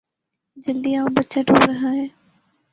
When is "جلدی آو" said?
0.63-1.07